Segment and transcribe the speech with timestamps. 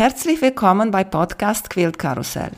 [0.00, 2.52] Herzlich willkommen bei Podcast Quilt Karussell.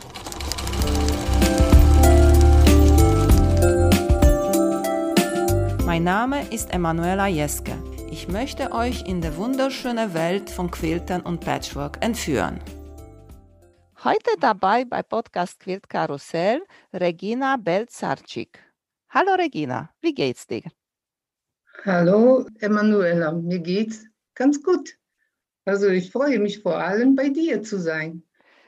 [5.84, 7.72] Mein Name ist Emanuela Jeske.
[8.12, 12.60] Ich möchte euch in die wunderschöne Welt von Quiltern und Patchwork entführen.
[14.04, 16.62] Heute dabei bei Podcast Quilt Karussell
[16.92, 18.60] Regina Belzarczyk.
[19.08, 20.70] Hallo Regina, wie geht's dir?
[21.84, 24.06] Hallo Emanuela, mir geht's
[24.36, 24.96] ganz gut.
[25.64, 28.22] Also ich freue mich vor allem bei dir zu sein.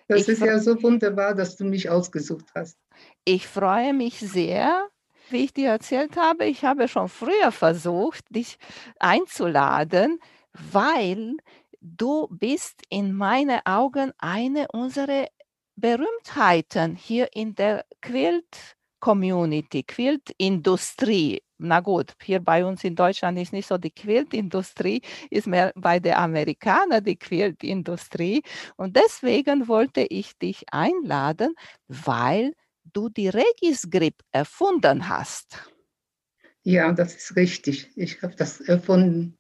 [0.09, 2.79] Das ich ist ja so wunderbar, dass du mich ausgesucht hast.
[3.25, 4.89] Ich freue mich sehr.
[5.31, 8.59] Wie ich dir erzählt habe, ich habe schon früher versucht, dich
[8.99, 10.21] einzuladen,
[10.53, 11.37] weil
[11.81, 15.27] du bist in meinen Augen eine unserer
[15.77, 23.67] Berühmtheiten hier in der Quilt-Community, Quilt-Industrie na gut, hier bei uns in Deutschland ist nicht
[23.67, 28.43] so die Quiltindustrie, ist mehr bei den Amerikanern die Quiltindustrie.
[28.77, 31.55] Und deswegen wollte ich dich einladen,
[31.89, 32.53] weil
[32.85, 35.71] du die Regis-Grip erfunden hast.
[36.63, 37.91] Ja, das ist richtig.
[37.97, 39.37] Ich habe das erfunden.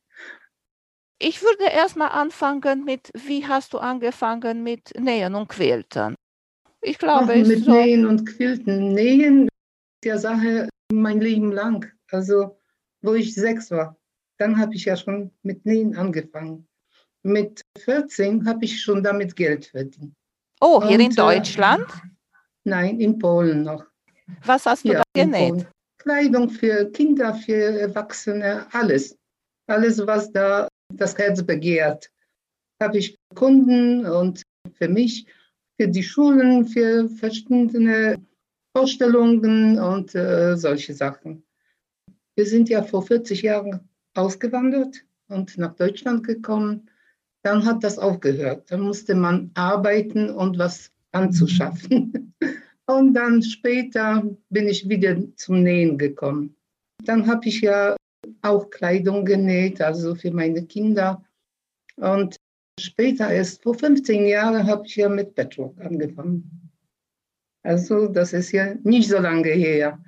[1.19, 6.17] Ich würde erstmal anfangen mit, wie hast du angefangen mit Nähen und Quilten?
[6.83, 8.93] Ich glaube, Ach, mit so Nähen und Quilten.
[8.93, 9.48] Nähen
[10.05, 12.59] der Sache mein Leben lang also
[13.03, 13.97] wo ich sechs war.
[14.39, 16.67] Dann habe ich ja schon mit Nähen angefangen.
[17.23, 20.15] Mit 14 habe ich schon damit Geld verdient.
[20.61, 21.87] Oh, hier Und, in äh, Deutschland?
[21.89, 22.09] Äh,
[22.65, 23.85] nein, in Polen noch.
[24.45, 25.67] Was hast du ja, da genäht?
[25.99, 29.17] Kleidung für Kinder, für Erwachsene, alles.
[29.67, 32.11] Alles, was da das Herz begehrt.
[32.83, 34.43] Habe ich Kunden und
[34.75, 35.27] für mich,
[35.79, 38.17] für die Schulen, für verschiedene
[38.77, 41.44] Vorstellungen und äh, solche Sachen.
[42.37, 46.91] Wir sind ja vor 40 Jahren ausgewandert und nach Deutschland gekommen.
[47.43, 48.71] Dann hat das aufgehört.
[48.71, 52.35] Dann musste man arbeiten und was anzuschaffen.
[52.87, 56.55] Und dann später bin ich wieder zum Nähen gekommen.
[57.05, 57.97] Dann habe ich ja
[58.42, 61.25] auch Kleidung genäht, also für meine Kinder.
[61.97, 62.37] Und
[62.79, 66.70] später erst, vor 15 Jahren, habe ich ja mit Patchwork angefangen.
[67.63, 69.98] Also das ist ja nicht so lange her.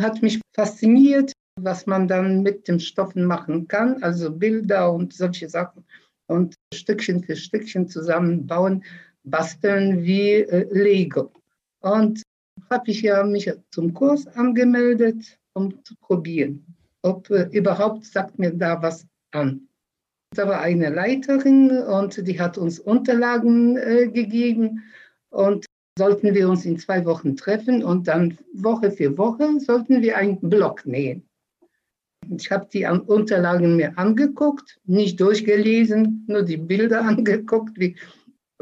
[0.00, 5.48] Hat mich fasziniert, was man dann mit den Stoffen machen kann, also Bilder und solche
[5.48, 5.84] Sachen
[6.26, 8.84] und Stückchen für Stückchen zusammenbauen,
[9.24, 11.32] basteln wie äh, Lego.
[11.80, 12.22] Und
[12.70, 16.64] habe ich ja mich zum Kurs angemeldet, um zu probieren,
[17.02, 19.68] ob äh, überhaupt sagt mir da was an.
[20.34, 24.82] Da war eine Leiterin und die hat uns Unterlagen äh, gegeben
[25.30, 25.64] und
[25.98, 30.40] sollten wir uns in zwei Wochen treffen und dann Woche für Woche sollten wir einen
[30.40, 31.26] Block nähen.
[32.36, 37.96] Ich habe die Unterlagen mir angeguckt, nicht durchgelesen, nur die Bilder angeguckt, wie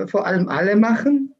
[0.07, 1.35] vor allem alle machen.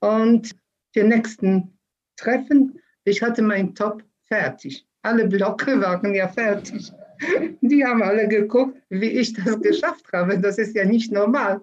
[0.00, 0.50] Und
[0.94, 1.78] die nächsten
[2.16, 4.86] Treffen, ich hatte meinen Top fertig.
[5.02, 6.90] Alle Blöcke waren ja fertig.
[7.60, 10.38] Die haben alle geguckt, wie ich das geschafft habe.
[10.38, 11.60] Das ist ja nicht normal.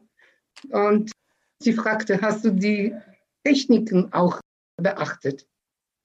[0.70, 1.12] Und
[1.60, 2.96] sie fragte, hast du die
[3.44, 4.40] Techniken auch
[4.78, 5.48] beachtet?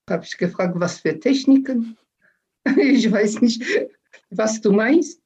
[0.09, 1.97] Habe ich gefragt, was für Techniken?
[2.77, 3.63] Ich weiß nicht,
[4.29, 5.21] was du meinst.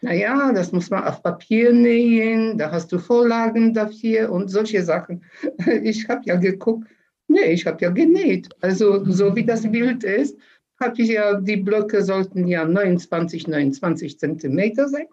[0.00, 5.24] Naja, das muss man auf Papier nähen, da hast du Vorlagen dafür und solche Sachen.
[5.82, 6.86] Ich habe ja geguckt,
[7.28, 8.48] nee, ich habe ja genäht.
[8.60, 10.36] Also so wie das Bild ist,
[10.80, 15.06] habe ich ja, die Blöcke sollten ja 29, 29 Zentimeter sein.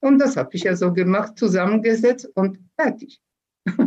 [0.00, 3.20] Und das habe ich ja so gemacht, zusammengesetzt und fertig.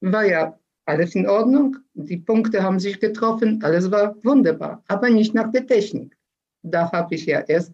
[0.00, 1.78] War ja alles in Ordnung.
[1.94, 6.16] Die Punkte haben sich getroffen, alles war wunderbar, aber nicht nach der Technik.
[6.62, 7.72] Da habe ich ja erst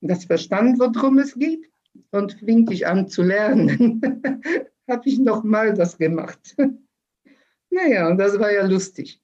[0.00, 1.70] das verstanden, worum es geht
[2.10, 4.00] und fing ich an zu lernen.
[4.88, 6.56] habe ich nochmal das gemacht.
[7.70, 9.20] naja, und das war ja lustig.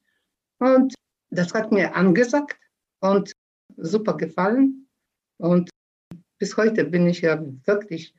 [0.59, 0.95] Und
[1.31, 2.59] das hat mir angesagt
[3.01, 3.33] und
[3.77, 4.89] super gefallen.
[5.39, 5.71] Und
[6.39, 8.15] bis heute bin ich ja wirklich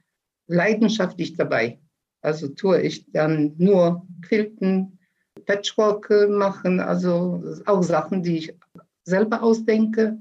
[0.47, 1.79] leidenschaftlich dabei.
[2.21, 4.99] Also tue ich dann nur Quilten,
[5.45, 8.55] Patchwork machen, also auch Sachen, die ich
[9.03, 10.19] selber ausdenke.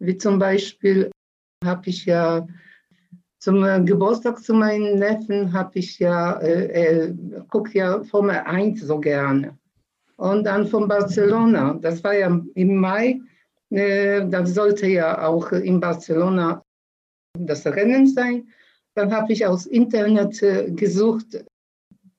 [0.00, 1.10] Wie zum Beispiel
[1.64, 2.46] habe ich ja
[3.38, 7.14] zum äh, Geburtstag zu meinen Neffen habe ich ja, äh, äh,
[7.48, 9.58] guckt ja Formel 1 so gerne.
[10.16, 13.20] Und dann von Barcelona, das war ja im Mai,
[13.70, 16.62] äh, da sollte ja auch in Barcelona
[17.38, 18.48] das Rennen sein.
[18.94, 21.44] Dann habe ich aus Internet äh, gesucht,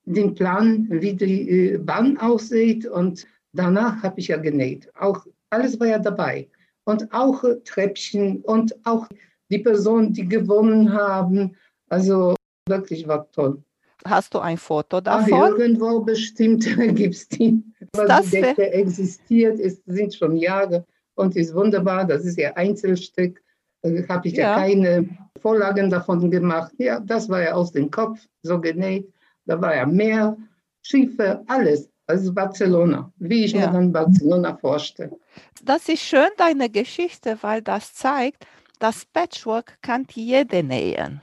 [0.04, 4.90] den Plan, wie die äh, Bahn aussieht und danach habe ich ja genäht.
[4.98, 6.48] Auch alles war ja dabei
[6.84, 9.06] und auch Treppchen und auch
[9.50, 11.56] die Personen, die gewonnen haben.
[11.88, 12.34] Also
[12.68, 13.62] wirklich war toll.
[14.04, 15.30] Hast du ein Foto Ach, davon?
[15.58, 16.64] irgendwo bestimmt
[16.96, 17.62] gibt es die.
[17.94, 20.84] Aber Das die Decke existiert, es sind schon Jahre
[21.14, 22.04] und ist wunderbar.
[22.06, 23.40] Das ist ja Einzelstück.
[23.82, 24.50] Da habe ich ja.
[24.50, 24.56] Ja.
[24.56, 25.08] keine
[25.40, 26.72] Vorlagen davon gemacht.
[26.78, 29.12] Ja, das war ja aus dem Kopf so genäht.
[29.44, 30.36] Da war ja Meer,
[30.82, 31.88] Schiffe, alles.
[32.06, 33.66] Also Barcelona, wie ich Ja.
[33.66, 35.16] mir dann Barcelona vorstelle.
[35.62, 38.46] Das ist schön, deine Geschichte, weil das zeigt,
[38.78, 41.22] dass Patchwork kann jede nähen.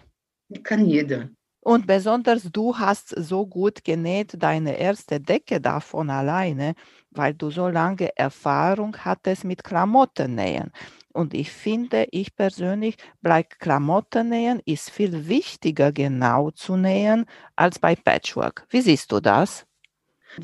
[0.63, 1.29] Kann jeder.
[1.61, 6.73] Und besonders du hast so gut genäht, deine erste Decke davon alleine,
[7.11, 10.71] weil du so lange Erfahrung hattest mit Klamottennähen.
[11.11, 17.25] Und ich finde, ich persönlich, bei Klamottennähen ist viel wichtiger genau zu nähen
[17.55, 18.65] als bei Patchwork.
[18.69, 19.65] Wie siehst du das?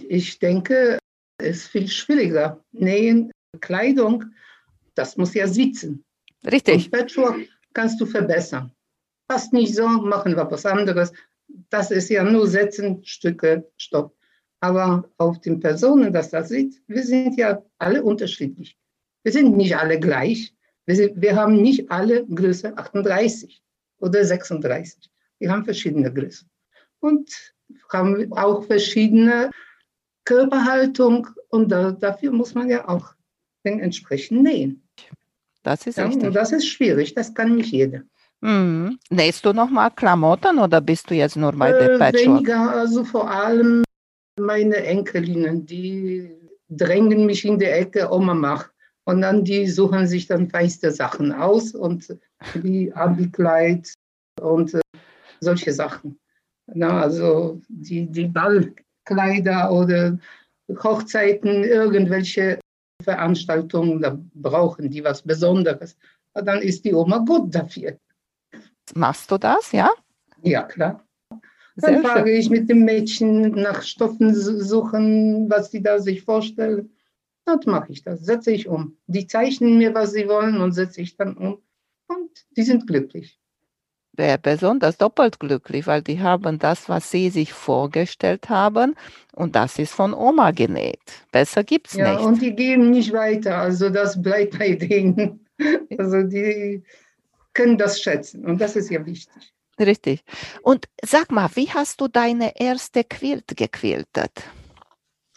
[0.09, 0.99] Ich denke,
[1.37, 2.61] es ist viel schwieriger.
[2.71, 4.25] Nähen, Kleidung,
[4.95, 6.03] das muss ja sitzen.
[6.49, 6.85] Richtig.
[6.85, 7.39] Und Patchwork
[7.73, 8.71] kannst du verbessern.
[9.27, 11.11] Passt nicht so, machen wir was anderes.
[11.69, 14.15] Das ist ja nur Setzen, Stücke, Stopp.
[14.59, 18.77] Aber auf den Personen, dass das sieht, wir sind ja alle unterschiedlich.
[19.23, 20.53] Wir sind nicht alle gleich.
[20.85, 23.61] Wir, sind, wir haben nicht alle Größe 38
[23.99, 25.09] oder 36.
[25.39, 26.49] Wir haben verschiedene Größen.
[26.99, 27.31] Und
[27.91, 29.49] haben auch verschiedene
[30.23, 31.27] Körperhaltung.
[31.49, 33.14] Und da, dafür muss man ja auch
[33.65, 34.81] den entsprechend nähen.
[35.63, 36.23] Das ist Ja, richtig.
[36.27, 38.03] und das ist schwierig, das kann nicht jeder.
[38.41, 38.99] Mhm.
[39.09, 42.27] Nähst du nochmal Klamotten oder bist du jetzt nur bei der Äh, Patchwork?
[42.27, 43.83] weniger, also vor allem
[44.39, 46.29] meine Enkelinnen, die
[46.69, 48.69] drängen mich in die Ecke, Oma mach.
[49.07, 52.17] Und dann die suchen sich dann feinste Sachen aus und
[52.55, 53.93] wie Abikleid
[54.41, 54.81] und äh,
[55.39, 56.19] solche Sachen.
[56.67, 60.17] Na, also die, die Ballkleider oder
[60.83, 62.59] Hochzeiten, irgendwelche
[63.05, 65.95] Veranstaltungen, da brauchen die was Besonderes.
[66.33, 67.97] Und dann ist die Oma gut dafür.
[68.93, 69.89] Machst du das, ja?
[70.43, 71.01] Ja, klar.
[71.77, 76.91] Dann frage ich mit dem Mädchen nach Stoffen su- suchen, was sie da sich vorstellen.
[77.45, 78.97] Dann mache ich das, setze ich um.
[79.07, 81.61] Die zeichnen mir, was sie wollen und setze ich dann um.
[82.07, 83.39] Und die sind glücklich.
[84.41, 88.95] Besonders doppelt glücklich, weil die haben das, was sie sich vorgestellt haben,
[89.33, 90.99] und das ist von Oma genäht.
[91.31, 92.23] Besser gibt's Ja, nicht.
[92.25, 93.57] und die geben nicht weiter.
[93.57, 95.41] Also das bleibt bei denen.
[95.97, 96.83] Also die
[97.53, 98.43] können das schätzen.
[98.45, 99.53] Und das ist ja wichtig.
[99.79, 100.21] Richtig.
[100.61, 104.31] Und sag mal, wie hast du deine erste Quilt gequiltet?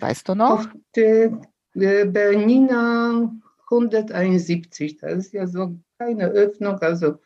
[0.00, 0.50] Weißt du noch?
[0.50, 1.40] Auf der
[1.74, 3.30] äh, Bernina
[3.70, 7.18] 171, das ist ja so keine Öffnung, also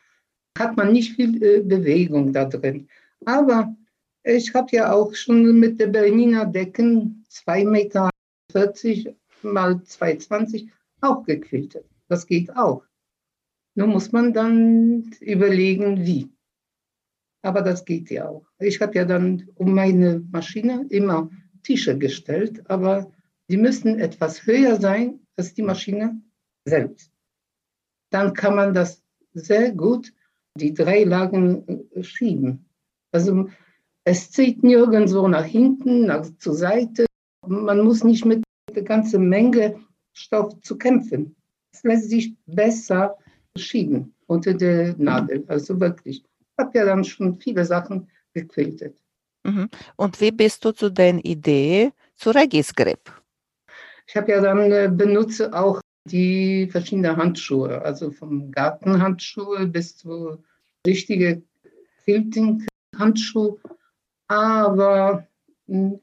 [0.58, 2.88] hat man nicht viel äh, Bewegung da drin.
[3.24, 3.74] Aber
[4.24, 8.10] ich habe ja auch schon mit der Bernina Decken 2,40 Meter
[9.42, 10.68] mal 2,20
[11.00, 11.84] auch gequiltet.
[12.08, 12.84] Das geht auch.
[13.74, 16.30] Nur muss man dann überlegen, wie.
[17.42, 18.46] Aber das geht ja auch.
[18.60, 21.30] Ich habe ja dann um meine Maschine immer
[21.62, 23.10] Tische gestellt, aber
[23.48, 26.20] die müssen etwas höher sein als die Maschine
[26.64, 27.10] selbst.
[28.10, 29.02] Dann kann man das
[29.32, 30.12] sehr gut,
[30.56, 32.68] die drei Lagen äh, schieben.
[33.12, 33.48] Also
[34.04, 37.06] es zieht nirgendwo nach hinten, nach, zur Seite.
[37.46, 38.42] Man muss nicht mit
[38.74, 39.80] der ganzen Menge
[40.12, 41.36] Stoff zu kämpfen.
[41.72, 43.16] Es lässt sich besser
[43.56, 45.44] schieben unter der Nadel.
[45.48, 46.24] Also wirklich.
[46.40, 48.98] Ich habe ja dann schon viele Sachen gequiltet.
[49.44, 49.68] Mhm.
[49.96, 53.10] Und wie bist du zu der Idee zu Regis Grip?
[54.06, 60.42] Ich habe ja dann äh, benutze auch die verschiedenen Handschuhe, also vom Gartenhandschuhe bis zu
[60.86, 61.42] richtige
[62.04, 63.58] Quilting-Handschuh.
[64.28, 65.26] Aber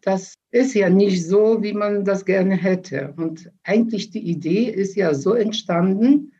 [0.01, 3.13] das ist ja nicht so, wie man das gerne hätte.
[3.17, 6.33] Und eigentlich die Idee ist ja so entstanden.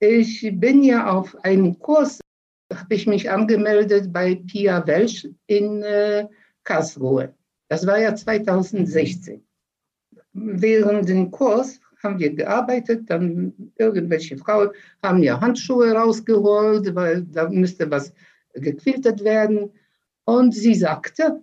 [0.00, 2.20] Ich bin ja auf einem Kurs,
[2.72, 6.26] habe ich mich angemeldet bei Pia Welsch in äh,
[6.64, 7.34] Karlsruhe.
[7.68, 9.42] Das war ja 2016
[10.32, 14.70] während dem Kurs haben wir gearbeitet, dann irgendwelche Frauen
[15.02, 18.12] haben ja Handschuhe rausgeholt, weil da müsste was
[18.54, 19.70] gequiltet werden.
[20.24, 21.42] Und sie sagte,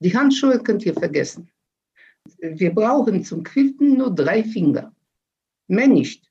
[0.00, 1.50] die Handschuhe könnt ihr vergessen.
[2.38, 4.94] Wir brauchen zum Quilten nur drei Finger,
[5.68, 6.30] mehr nicht.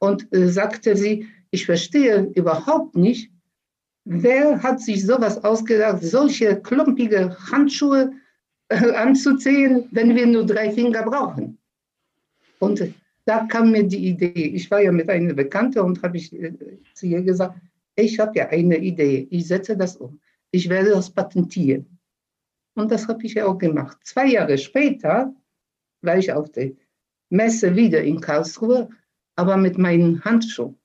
[0.00, 3.30] Und äh, sagte sie, ich verstehe überhaupt nicht,
[4.04, 8.12] wer hat sich sowas ausgedacht, solche klumpige Handschuhe
[8.68, 11.58] äh, anzuziehen, wenn wir nur drei Finger brauchen.
[12.62, 14.52] Und da kam mir die Idee.
[14.54, 16.52] Ich war ja mit einer Bekannten und habe ich äh,
[16.94, 17.58] zu ihr gesagt,
[17.96, 20.20] ich habe ja eine Idee, ich setze das um.
[20.52, 21.98] Ich werde das patentieren.
[22.74, 23.98] Und das habe ich ja auch gemacht.
[24.04, 25.34] Zwei Jahre später
[26.02, 26.70] war ich auf der
[27.30, 28.88] Messe wieder in Karlsruhe,
[29.34, 30.78] aber mit meinen Handschuhen.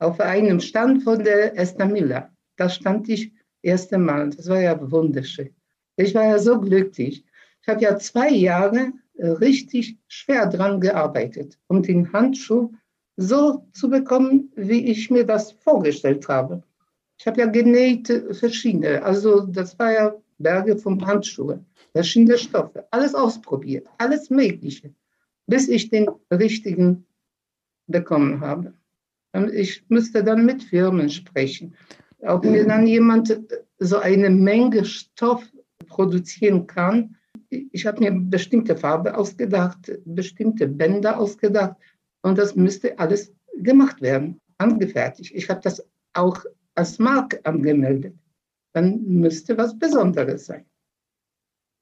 [0.00, 2.34] Auf einem Stand von der Esther Miller.
[2.56, 4.30] Da stand ich erste Mal.
[4.30, 5.54] Das war ja wunderschön.
[5.94, 7.24] Ich war ja so glücklich.
[7.62, 12.72] Ich habe ja zwei Jahre richtig schwer dran gearbeitet, um den Handschuh
[13.16, 16.62] so zu bekommen, wie ich mir das vorgestellt habe.
[17.18, 22.86] Ich habe ja genäht äh, verschiedene, also das war ja Berge von Handschuhe, verschiedene Stoffe,
[22.90, 24.92] alles ausprobiert, alles Mögliche,
[25.46, 27.06] bis ich den richtigen
[27.86, 28.74] bekommen habe.
[29.52, 31.74] Ich müsste dann mit Firmen sprechen,
[32.20, 33.40] ob mir dann jemand äh,
[33.78, 35.44] so eine Menge Stoff
[35.86, 37.16] produzieren kann.
[37.52, 41.76] Ich habe mir bestimmte Farbe ausgedacht, bestimmte Bänder ausgedacht
[42.22, 45.32] und das müsste alles gemacht werden, angefertigt.
[45.34, 46.42] Ich habe das auch
[46.74, 48.14] als Marke angemeldet.
[48.72, 50.64] Dann müsste was Besonderes sein.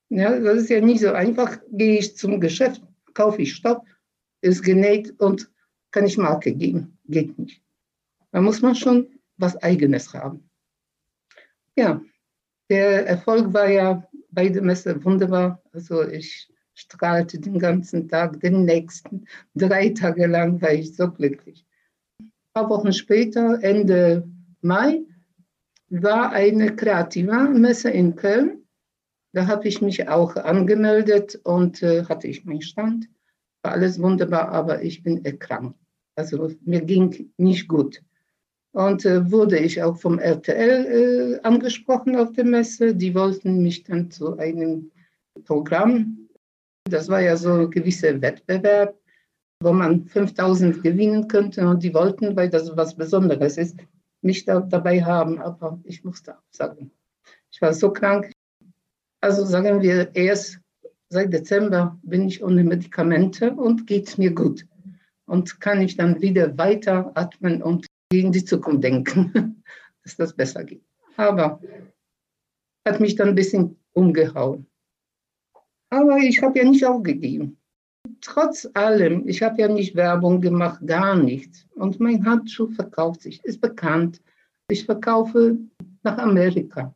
[0.08, 1.60] Ja, das ist ja nicht so einfach.
[1.70, 2.82] Gehe ich zum Geschäft,
[3.14, 3.84] kaufe ich Stoff,
[4.40, 5.48] ist genäht und
[5.92, 6.98] kann ich Marke geben.
[7.06, 7.62] Geht nicht.
[8.32, 10.50] Da muss man schon was Eigenes haben.
[11.76, 12.02] Ja,
[12.70, 15.60] der Erfolg war ja bei der Messe wunderbar.
[15.72, 21.66] Also ich strahlte den ganzen Tag, den nächsten drei Tage lang war ich so glücklich.
[22.20, 24.26] Ein paar Wochen später, Ende
[24.62, 25.02] Mai,
[25.90, 28.62] war eine Kreativa-Messe in Köln.
[29.32, 33.08] Da habe ich mich auch angemeldet und äh, hatte ich meinen Stand.
[33.62, 35.78] War alles wunderbar, aber ich bin erkrankt.
[36.14, 38.02] Also mir ging nicht gut.
[38.72, 42.94] Und äh, wurde ich auch vom RTL äh, angesprochen auf der Messe.
[42.94, 44.90] Die wollten mich dann zu einem
[45.44, 46.20] Programm
[46.90, 48.98] das war ja so ein gewisser Wettbewerb,
[49.62, 53.76] wo man 5000 gewinnen könnte und die wollten, weil das was Besonderes ist,
[54.22, 56.90] mich da, dabei haben, aber ich musste absagen.
[57.50, 58.32] Ich war so krank.
[59.20, 60.58] Also sagen wir, erst
[61.08, 64.66] seit Dezember bin ich ohne Medikamente und geht mir gut.
[65.26, 67.86] Und kann ich dann wieder weiter atmen und
[68.18, 69.62] in die Zukunft denken,
[70.04, 70.82] dass das besser geht.
[71.16, 71.60] Aber
[72.86, 74.66] hat mich dann ein bisschen umgehauen.
[75.90, 77.56] Aber ich habe ja nicht aufgegeben.
[78.20, 81.66] Trotz allem, ich habe ja nicht Werbung gemacht, gar nichts.
[81.74, 84.20] Und mein Handschuh verkauft sich, ist bekannt.
[84.68, 85.58] Ich verkaufe
[86.02, 86.94] nach Amerika.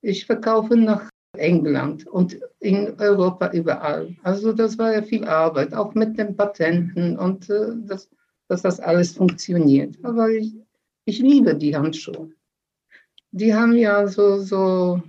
[0.00, 4.16] Ich verkaufe nach England und in Europa überall.
[4.22, 8.08] Also das war ja viel Arbeit, auch mit den Patenten und äh, das,
[8.48, 9.96] dass das alles funktioniert.
[10.02, 10.54] Aber ich,
[11.04, 12.30] ich liebe die Handschuhe.
[13.30, 15.02] Die haben ja so, so,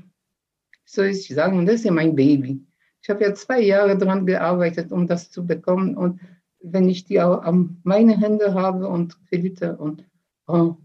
[0.85, 2.61] soll ich sagen, das ist ja mein Baby.
[3.01, 5.95] Ich habe ja zwei Jahre daran gearbeitet, um das zu bekommen.
[5.95, 6.19] Und
[6.61, 10.03] wenn ich die auch an meine Hände habe und Kredite und
[10.47, 10.75] oh,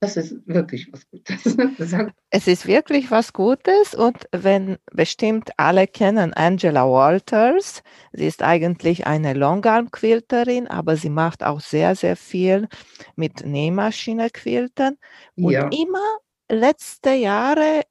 [0.00, 1.56] das ist wirklich was Gutes.
[2.30, 9.06] es ist wirklich was Gutes und wenn bestimmt alle kennen Angela Walters, sie ist eigentlich
[9.06, 12.68] eine Longarm-Quilterin, aber sie macht auch sehr, sehr viel
[13.16, 14.96] mit Nähmaschine-Quiltern.
[15.36, 15.68] Und ja.
[15.68, 17.82] immer letzte Jahre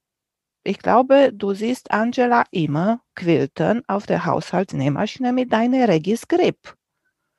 [0.68, 6.76] ich glaube, du siehst Angela immer quiltern auf der Haushaltsnähmaschine mit deiner Regis Grip.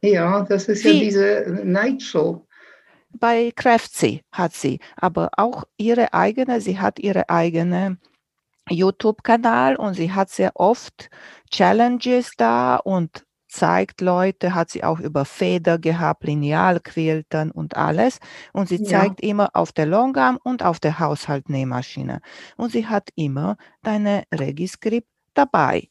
[0.00, 0.92] Ja, das ist Wie?
[0.92, 2.47] ja diese Night Show.
[3.10, 7.98] Bei Craftsy hat sie, aber auch ihre eigene, sie hat ihre eigene
[8.68, 11.10] YouTube-Kanal und sie hat sehr oft
[11.50, 18.20] Challenges da und zeigt Leute, hat sie auch über Feder gehabt, Linealquiltern und alles.
[18.52, 19.00] Und sie ja.
[19.00, 22.20] zeigt immer auf der Longarm und auf der Haushaltnähmaschine.
[22.56, 25.88] Und sie hat immer deine Regiscript dabei.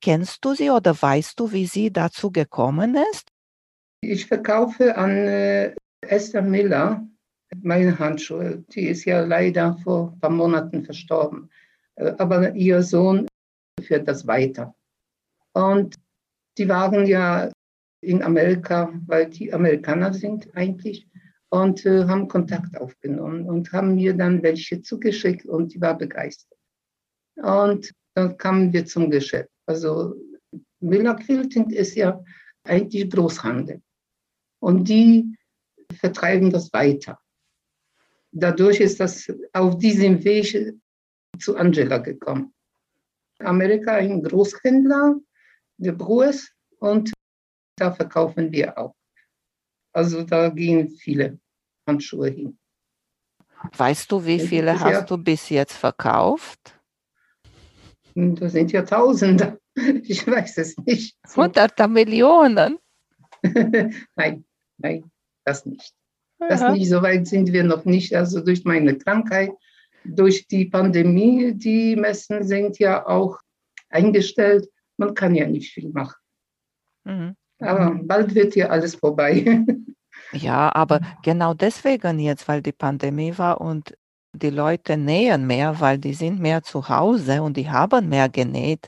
[0.00, 3.28] Kennst du sie oder weißt du, wie sie dazu gekommen ist?
[4.00, 5.74] Ich verkaufe an äh,
[6.10, 7.06] Esther Miller
[7.62, 8.64] meine Handschuhe.
[8.70, 11.50] Die ist ja leider vor ein paar Monaten verstorben.
[11.96, 13.26] Äh, aber ihr Sohn
[13.80, 14.74] führt das weiter.
[15.52, 15.96] Und
[16.58, 17.50] die waren ja
[18.00, 21.08] in Amerika, weil die Amerikaner sind eigentlich,
[21.50, 26.58] und äh, haben Kontakt aufgenommen und haben mir dann welche zugeschickt und die war begeistert.
[27.36, 29.50] Und dann kamen wir zum Geschäft.
[29.66, 30.16] Also
[30.80, 32.20] Miller Quilting ist ja
[32.64, 33.80] eigentlich Großhandel
[34.60, 35.36] und die
[35.92, 37.18] vertreiben das weiter.
[38.32, 40.74] Dadurch ist das auf diesem Weg
[41.38, 42.52] zu Angela gekommen.
[43.38, 45.16] Amerika ein Großhändler
[45.76, 47.12] der Brewers und
[47.76, 48.94] da verkaufen wir auch.
[49.92, 51.38] Also da gehen viele
[51.86, 52.58] Handschuhe hin.
[53.76, 56.78] Weißt du, wie viele hast ja, du bis jetzt verkauft?
[58.14, 59.58] Hm, das sind ja Tausende.
[60.02, 61.16] Ich weiß es nicht.
[61.34, 62.78] Hunderte Millionen?
[64.14, 64.44] nein,
[64.78, 65.10] nein,
[65.44, 65.92] das nicht.
[66.38, 68.14] Das nicht, so weit sind wir noch nicht.
[68.14, 69.50] Also durch meine Krankheit,
[70.04, 73.38] durch die Pandemie, die Messen sind ja auch
[73.88, 76.16] eingestellt man kann ja nicht viel machen.
[77.04, 77.36] Mhm.
[77.60, 79.64] Aber bald wird ja alles vorbei.
[80.32, 83.96] Ja, aber genau deswegen jetzt, weil die Pandemie war und
[84.34, 88.86] die Leute nähen mehr, weil die sind mehr zu Hause und die haben mehr genäht.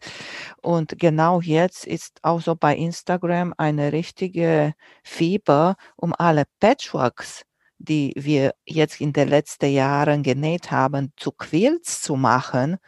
[0.63, 7.43] Und genau jetzt ist auch so bei Instagram eine richtige Fieber um alle Patchworks,
[7.79, 12.79] die wir jetzt in den letzten Jahren genäht haben, zu Quilts zu machen,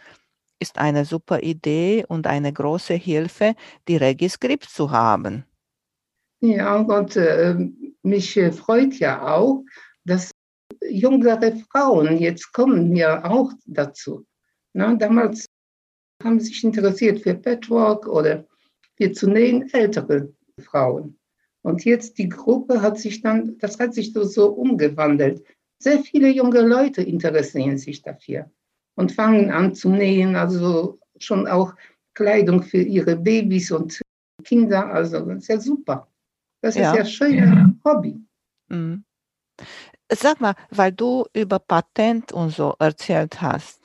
[0.58, 3.54] ist eine super Idee und eine große Hilfe,
[3.86, 5.44] die Regiskript zu haben.
[6.40, 7.56] Ja, und äh,
[8.02, 9.64] mich äh, freut ja auch,
[10.04, 10.30] dass
[10.90, 14.24] jüngere Frauen jetzt kommen ja auch dazu.
[14.72, 15.46] Na, damals
[16.22, 18.46] haben sich interessiert für Patchwork oder
[18.96, 21.18] für zu nähen ältere Frauen.
[21.62, 25.44] Und jetzt die Gruppe hat sich dann, das hat sich so, so umgewandelt.
[25.80, 28.50] Sehr viele junge Leute interessieren sich dafür
[28.96, 31.74] und fangen an zu nähen, also schon auch
[32.14, 34.00] Kleidung für ihre Babys und
[34.44, 34.86] Kinder.
[34.92, 36.08] Also das ist ja super.
[36.62, 36.90] Das ja.
[36.90, 37.74] ist ja schön ja.
[37.84, 38.20] Hobby.
[38.68, 39.04] Mhm.
[40.10, 43.78] Sag mal, weil du über Patent und so erzählt hast,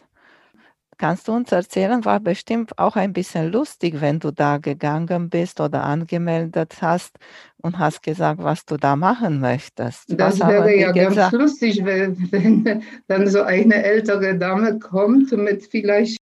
[0.98, 5.60] kannst du uns erzählen, war bestimmt auch ein bisschen lustig, wenn du da gegangen bist
[5.60, 7.18] oder angemeldet hast
[7.62, 10.06] und hast gesagt, was du da machen möchtest.
[10.08, 11.15] Das was wäre ja gesagt?
[11.15, 16.18] ganz lustig, wenn, wenn dann so eine ältere Dame kommt mit vielleicht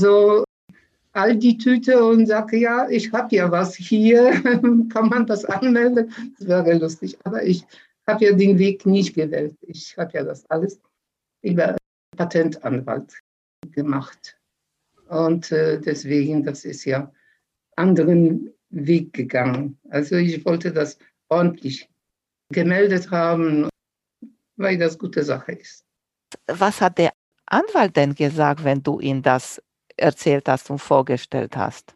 [0.00, 0.42] so
[1.12, 4.30] all die Tüte und sagt, ja, ich habe ja was hier,
[4.92, 6.12] kann man das anmelden?
[6.38, 7.64] Das wäre lustig, aber ich
[8.08, 9.56] habe ja den Weg nicht gewählt.
[9.60, 10.80] Ich habe ja das alles
[11.42, 11.76] über
[12.16, 13.14] Patentanwalt
[13.70, 14.36] gemacht.
[15.08, 17.12] Und äh, deswegen, das ist ja
[17.76, 19.78] anderen Weg gegangen.
[19.90, 20.98] Also ich wollte das
[21.28, 21.88] ordentlich
[22.50, 23.68] gemeldet haben,
[24.56, 25.84] weil das gute Sache ist.
[26.46, 27.12] Was hat der
[27.46, 29.62] Anwalt denn gesagt, wenn du ihm das
[29.96, 31.94] erzählt hast und vorgestellt hast?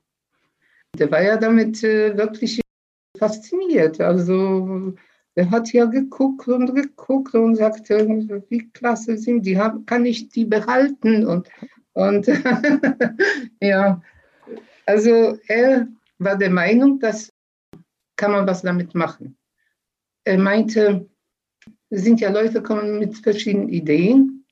[0.99, 2.61] Der war ja damit äh, wirklich
[3.19, 4.00] fasziniert.
[4.00, 4.95] Also
[5.35, 8.07] er hat ja geguckt und geguckt und sagte,
[8.49, 11.27] wie klasse sind die, kann ich die behalten?
[11.27, 11.49] Und,
[11.95, 12.27] und
[13.61, 14.03] ja,
[14.87, 17.33] also er war der Meinung, dass
[18.17, 19.37] kann man was damit machen.
[20.25, 21.09] Er meinte,
[21.91, 24.45] es sind ja Leute kommen mit verschiedenen Ideen,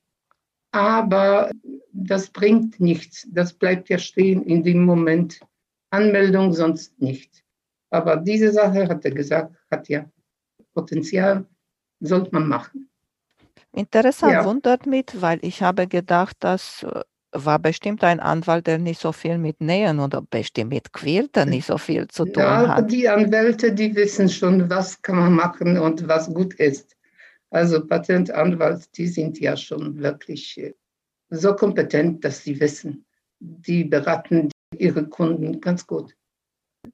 [0.71, 1.51] aber
[1.93, 3.27] das bringt nichts.
[3.31, 5.39] Das bleibt ja stehen in dem Moment.
[5.89, 7.43] Anmeldung sonst nicht.
[7.89, 10.05] Aber diese Sache, hat er gesagt, hat ja
[10.73, 11.45] Potenzial
[11.99, 12.89] sollte man machen.
[13.73, 14.45] Interessant, ja.
[14.45, 19.13] wundert mich, weil ich habe gedacht, das äh, war bestimmt ein Anwalt, der nicht so
[19.13, 22.91] viel mit Nähen oder bestimmt mit Quilten nicht so viel zu tun ja, hat.
[22.91, 26.97] Die Anwälte, die wissen schon, was kann man machen und was gut ist.
[27.49, 30.73] Also Patentanwalt, die sind ja schon wirklich äh,
[31.29, 33.05] so kompetent, dass sie wissen.
[33.39, 36.13] Die beraten ihre Kunden ganz gut.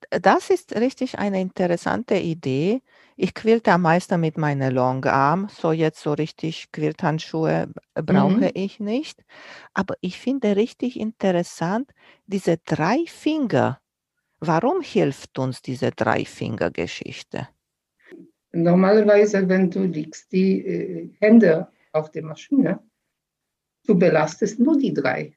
[0.10, 2.82] Das ist richtig eine interessante Idee.
[3.15, 8.52] Ich quilte am meisten mit meinen Longarm, so jetzt so richtig Quilthandschuhe brauche Mhm.
[8.54, 9.23] ich nicht.
[9.73, 11.91] Aber ich finde richtig interessant
[12.26, 13.80] diese drei Finger.
[14.39, 17.47] Warum hilft uns diese Drei-Finger-Geschichte?
[18.52, 22.80] Normalerweise, wenn du liegst, die äh, Hände auf der Maschine,
[23.88, 25.36] du belastest nur die drei,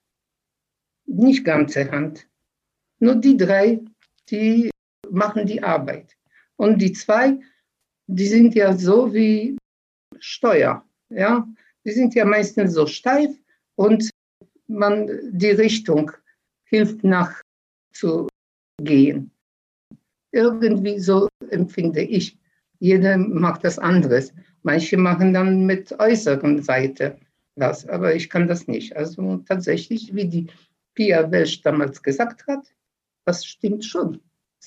[1.07, 2.29] nicht ganze Hand.
[2.99, 3.81] Nur die drei,
[4.31, 4.71] die
[5.11, 6.17] machen die Arbeit.
[6.57, 7.39] Und die zwei
[8.11, 9.57] die sind ja so wie
[10.19, 10.85] Steuer.
[11.11, 11.47] Ja?
[11.85, 13.31] Die sind ja meistens so steif
[13.77, 14.11] und
[14.67, 16.11] man die Richtung
[16.65, 17.41] hilft nach
[17.93, 18.29] zu
[18.83, 19.31] gehen.
[20.33, 22.39] Irgendwie so empfinde ich.
[22.81, 24.33] Jeder macht das anderes.
[24.63, 27.19] Manche machen dann mit äußeren Seite
[27.57, 28.97] was, aber ich kann das nicht.
[28.97, 30.47] Also tatsächlich, wie die
[30.95, 32.65] Pia Welsch damals gesagt hat,
[33.25, 34.21] das stimmt schon.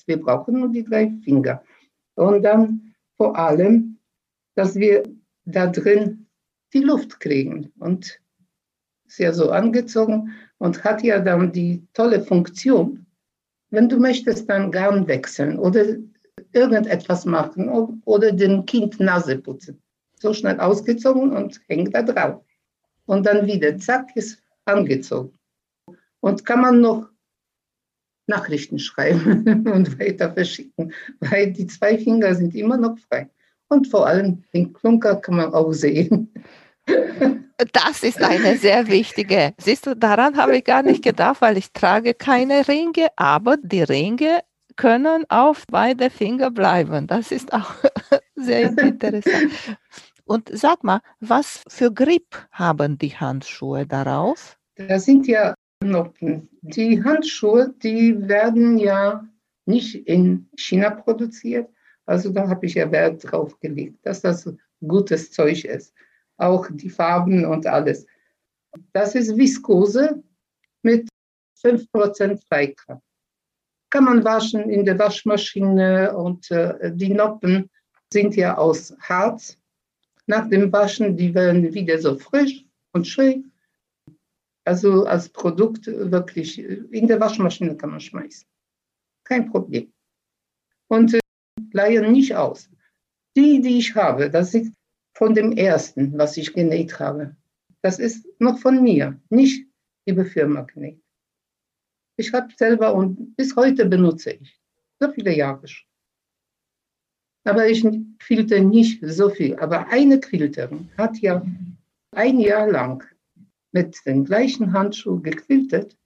[0.06, 1.62] Wir brauchen nur die drei Finger.
[2.14, 3.98] Und dann vor allem,
[4.54, 5.04] dass wir
[5.44, 6.26] da drin
[6.72, 7.72] die Luft kriegen.
[7.78, 8.20] Und
[9.06, 13.06] ist ja so angezogen und hat ja dann die tolle Funktion,
[13.70, 15.84] wenn du möchtest dann Garn wechseln oder
[16.52, 17.68] irgendetwas machen
[18.04, 19.80] oder dem Kind Nase putzen.
[20.18, 22.42] So schnell ausgezogen und hängt da drauf.
[23.06, 25.36] Und dann wieder, zack, ist angezogen.
[26.20, 27.10] Und kann man noch
[28.26, 33.28] Nachrichten schreiben und weiter verschicken, weil die zwei Finger sind immer noch frei.
[33.68, 36.32] Und vor allem den Klunker kann man auch sehen.
[37.72, 39.54] Das ist eine sehr wichtige.
[39.58, 43.82] Siehst du, daran habe ich gar nicht gedacht, weil ich trage keine Ringe, aber die
[43.82, 44.40] Ringe
[44.76, 47.06] können auf beide Finger bleiben.
[47.06, 47.72] Das ist auch
[48.34, 49.52] sehr interessant.
[50.24, 54.58] Und sag mal, was für Grip haben die Handschuhe darauf?
[54.76, 56.48] Da sind ja Noppen.
[56.62, 59.26] Die Handschuhe, die werden ja
[59.66, 61.68] nicht in China produziert.
[62.06, 64.52] Also da habe ich ja Wert drauf gelegt, dass das
[64.86, 65.94] gutes Zeug ist.
[66.36, 68.06] Auch die Farben und alles.
[68.92, 70.22] Das ist Viskose
[70.82, 71.08] mit
[71.62, 73.02] 5% Freikraft.
[73.90, 77.70] Kann man waschen in der Waschmaschine und äh, die Noppen
[78.12, 79.56] sind ja aus Harz.
[80.26, 83.52] Nach dem Waschen, die werden wieder so frisch und schön.
[84.64, 88.46] Also als Produkt wirklich in der Waschmaschine kann man schmeißen.
[89.24, 89.92] Kein Problem.
[90.88, 91.20] Und äh,
[91.72, 92.70] leihen nicht aus.
[93.36, 94.72] Die, die ich habe, das ist
[95.16, 97.36] von dem ersten, was ich genäht habe.
[97.82, 99.66] Das ist noch von mir, nicht
[100.06, 101.02] über Firma genäht.
[102.16, 104.58] Ich habe selber und bis heute benutze ich.
[105.00, 105.88] So viele Jahre schon.
[107.44, 107.86] Aber ich
[108.20, 109.56] quillte nicht so viel.
[109.56, 111.44] Aber eine Quilterin hat ja
[112.12, 113.04] ein Jahr lang
[113.74, 115.98] mit den gleichen Handschuhen gequiltet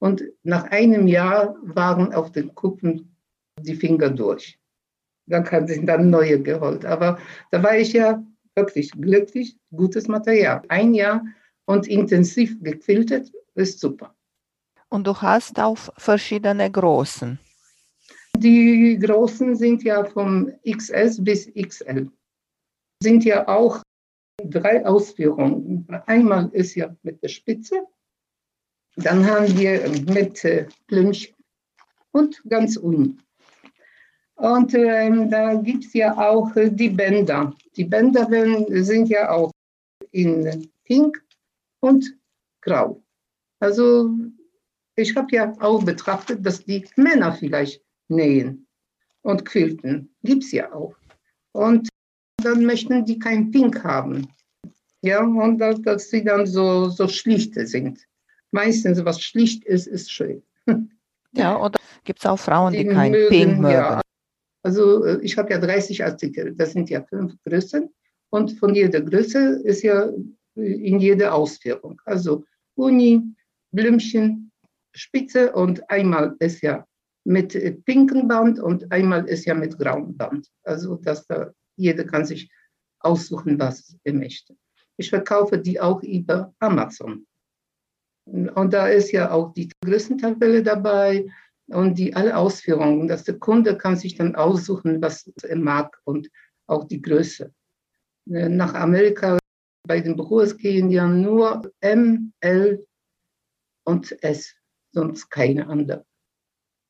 [0.00, 3.16] und nach einem Jahr waren auf den Kuppen
[3.58, 4.58] die Finger durch.
[5.26, 6.84] Dann hat sie dann neue geholt.
[6.84, 7.18] Aber
[7.50, 8.22] da war ich ja
[8.54, 10.62] wirklich glücklich, gutes Material.
[10.68, 11.24] Ein Jahr
[11.66, 14.14] und intensiv gequiltet ist super.
[14.88, 17.38] Und du hast auch verschiedene Großen.
[18.36, 22.10] Die Großen sind ja vom XS bis XL.
[23.02, 23.82] Sind ja auch
[24.48, 25.86] drei Ausführungen.
[26.06, 27.86] Einmal ist ja mit der Spitze,
[28.96, 30.44] dann haben wir mit
[30.86, 31.34] Plünch
[32.12, 33.22] und ganz unten.
[34.34, 37.54] Und ähm, da gibt es ja auch die Bänder.
[37.76, 38.26] Die Bänder
[38.82, 39.52] sind ja auch
[40.12, 41.22] in Pink
[41.80, 42.16] und
[42.62, 43.02] Grau.
[43.60, 44.10] Also
[44.96, 48.66] ich habe ja auch betrachtet, dass die Männer vielleicht nähen
[49.22, 50.14] und quilten.
[50.22, 50.96] Gibt es ja auch.
[51.52, 51.89] Und
[52.44, 54.28] dann möchten die kein Pink haben.
[55.02, 58.00] Ja, und dass, dass sie dann so, so schlichte sind.
[58.50, 60.42] Meistens, was schlicht ist, ist schön.
[61.32, 63.72] Ja, oder gibt es auch Frauen, die, die kein mögen, Pink mögen?
[63.72, 64.00] Ja.
[64.62, 67.88] Also äh, ich habe ja 30 Artikel, das sind ja fünf Größen.
[68.30, 70.08] Und von jeder Größe ist ja
[70.54, 72.00] in jeder Ausführung.
[72.04, 73.22] Also Uni,
[73.72, 74.50] Blümchen,
[74.92, 76.86] Spitze und einmal ist ja
[77.24, 80.48] mit pinkem Band und einmal ist ja mit grauem Band.
[80.64, 82.50] Also dass da jeder kann sich
[83.00, 84.56] aussuchen, was er möchte.
[84.96, 87.26] Ich verkaufe die auch über Amazon.
[88.26, 91.26] Und da ist ja auch die Größentabelle dabei
[91.68, 96.28] und die alle Ausführungen, dass der Kunde kann sich dann aussuchen, was er mag und
[96.66, 97.52] auch die Größe.
[98.26, 99.38] Nach Amerika
[99.88, 102.86] bei den Büros gehen ja nur M, L
[103.84, 104.54] und S,
[104.92, 106.04] sonst keine andere.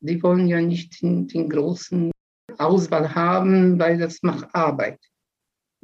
[0.00, 2.10] Die wollen ja nicht den, den großen
[2.60, 5.00] Auswahl haben, weil das macht Arbeit.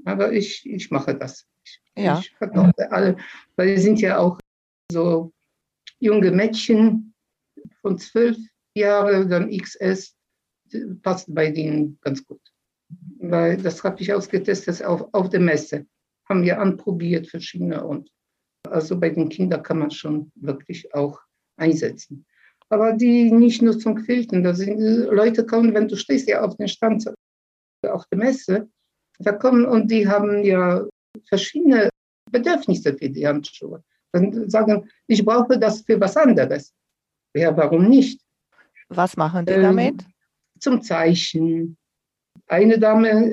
[0.05, 1.47] Aber ich, ich mache das.
[1.65, 2.19] Ich, ja.
[2.19, 3.17] ich verkaufe alle,
[3.57, 4.39] weil wir sind ja auch
[4.91, 5.33] so
[5.99, 7.15] junge Mädchen
[7.81, 8.37] von zwölf
[8.75, 10.15] Jahren, dann XS,
[11.03, 12.41] passt bei denen ganz gut.
[13.19, 15.87] Weil das habe ich ausgetestet auf, auf der Messe.
[16.29, 18.11] Haben wir anprobiert, verschiedene und
[18.69, 21.21] also bei den Kindern kann man schon wirklich auch
[21.57, 22.27] einsetzen
[22.69, 24.43] aber die nicht nur zum Quilten.
[24.43, 27.07] Da sind Leute kommen, wenn du stehst ja auf dem Stand
[27.83, 28.69] auf der Messe,
[29.19, 30.85] da kommen und die haben ja
[31.29, 31.91] verschiedene
[32.31, 33.83] Bedürfnisse für die Handschuhe.
[34.13, 36.75] Dann sagen, ich brauche das für was anderes.
[37.35, 38.21] Ja, warum nicht?
[38.89, 40.05] Was machen die ähm, damit?
[40.59, 41.77] Zum Zeichen.
[42.47, 43.33] Eine Dame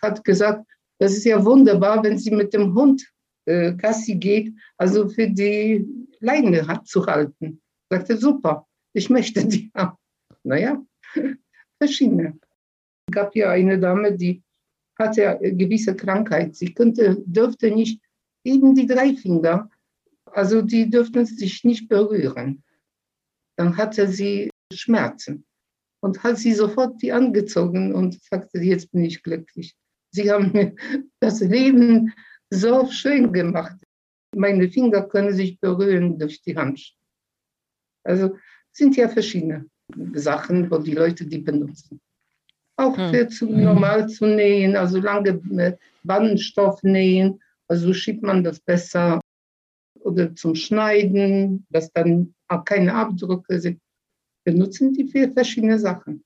[0.00, 0.64] hat gesagt,
[0.98, 3.04] das ist ja wunderbar, wenn sie mit dem Hund
[3.46, 5.84] äh, Gassi geht, also für die
[6.20, 7.61] Leine hat zu halten.
[7.92, 9.98] Sagte, super, ich möchte die haben.
[10.44, 10.82] Naja,
[11.78, 12.38] verschiedene.
[13.06, 14.42] Es gab ja eine Dame, die
[14.98, 16.56] hatte eine gewisse Krankheit.
[16.56, 18.00] Sie könnte, dürfte nicht,
[18.44, 19.68] eben die drei Finger,
[20.24, 22.62] also die dürften sich nicht berühren.
[23.58, 25.44] Dann hatte sie Schmerzen
[26.00, 29.76] und hat sie sofort die angezogen und sagte, jetzt bin ich glücklich.
[30.12, 30.74] Sie haben mir
[31.20, 32.10] das Leben
[32.48, 33.76] so schön gemacht.
[34.34, 37.01] Meine Finger können sich berühren durch die Handschuhe.
[38.04, 38.36] Also
[38.72, 39.66] sind ja verschiedene
[40.14, 42.00] Sachen, wo die Leute die benutzen.
[42.76, 43.10] Auch hm.
[43.10, 49.20] für zu, normal zu nähen, also lange äh, Bandstoff nähen, also schiebt man das besser
[50.00, 53.80] oder zum Schneiden, dass dann auch keine Abdrücke sind.
[54.44, 56.24] Benutzen die für verschiedene Sachen.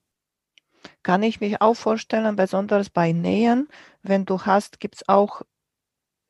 [1.03, 3.69] Kann ich mich auch vorstellen, besonders bei Nähen,
[4.03, 5.43] wenn du hast, gibt es auch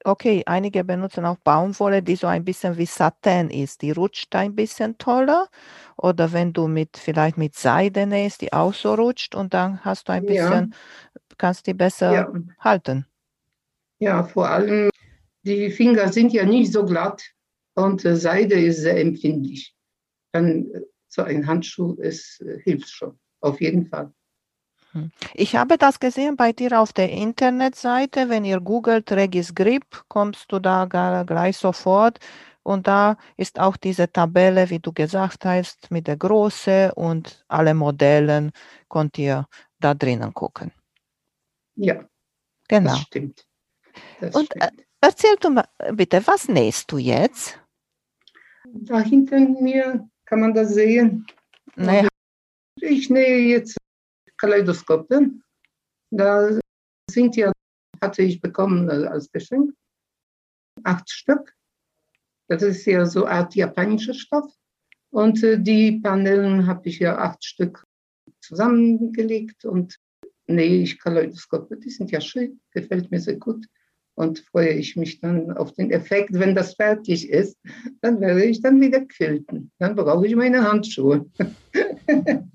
[0.07, 3.83] Okay, einige benutzen auch Baumwolle, die so ein bisschen wie Satin ist.
[3.83, 5.49] Die rutscht ein bisschen toller.
[5.97, 10.09] Oder wenn du mit vielleicht mit Seide nähst, die auch so rutscht und dann hast
[10.09, 10.75] du ein Ja, bisschen
[11.39, 13.07] kannst die besser ja, halten.
[13.99, 14.91] ja, vor allem
[15.45, 17.23] die Finger sind ja nicht so glatt
[17.75, 19.75] und äh, Seide ist sehr empfindlich.
[20.33, 24.13] Dann äh, so ein Handschuh ist, äh, hilft schon, auf jeden Fall.
[24.97, 25.11] Hm.
[25.35, 28.31] Ich habe das gesehen bei dir auf der Internetseite.
[28.31, 32.19] Wenn ihr googelt Regis Grip, kommst du da gleich sofort.
[32.63, 37.75] Und da ist auch diese Tabelle, wie du gesagt hast, mit der Größe und alle
[37.75, 38.53] Modellen
[38.89, 39.47] könnt ihr
[39.79, 40.73] da drinnen gucken.
[41.77, 42.03] Ja,
[42.69, 42.91] Genau.
[42.91, 43.47] das stimmt.
[44.21, 44.87] Das Und äh, stimmt.
[45.01, 47.61] erzähl du mal bitte, was nähst du jetzt?
[48.73, 51.27] Da hinter mir kann man das sehen.
[51.77, 52.09] Naja,
[52.81, 53.77] Ich nähe jetzt
[54.39, 55.31] Kaleidoskope.
[56.11, 56.59] Da
[57.11, 57.53] sind ja,
[58.01, 59.73] hatte ich bekommen als Geschenk,
[60.85, 61.55] acht Stück.
[62.49, 64.53] Das ist ja so eine Art japanischer Stoff.
[65.11, 67.85] Und äh, die Panelen habe ich ja acht Stück
[68.41, 69.99] zusammengelegt und
[70.47, 71.77] nähe ich Kaleidoskope.
[71.77, 73.67] Die sind ja schön, gefällt mir sehr gut.
[74.15, 77.59] Und freue ich mich dann auf den Effekt, wenn das fertig ist,
[78.01, 79.71] dann werde ich dann wieder quilten.
[79.79, 81.31] Dann brauche ich meine Handschuhe.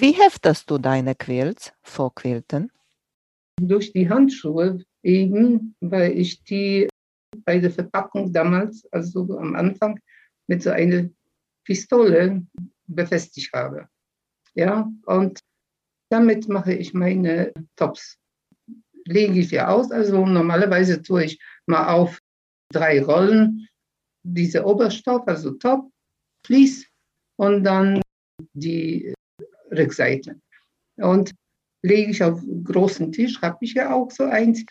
[0.00, 2.70] wie heftest du deine Quilts vor Quilten?
[3.60, 6.88] durch die Handschuhe eben, weil ich die
[7.44, 10.00] bei der Verpackung damals, also am Anfang,
[10.46, 11.08] mit so einer
[11.64, 12.46] Pistole
[12.86, 13.88] befestigt habe.
[14.54, 15.40] Ja, und
[16.10, 18.16] damit mache ich meine Tops.
[19.04, 22.18] Lege ich ja aus, also normalerweise tue ich mal auf
[22.72, 23.68] drei Rollen
[24.22, 25.90] diese Oberstoff, also Top,
[26.44, 26.86] Vlies
[27.36, 28.02] und dann
[28.52, 29.14] die
[29.78, 30.40] Rückseite.
[30.96, 31.34] Und
[31.82, 34.64] lege ich auf einen großen Tisch, habe ich ja auch so eins.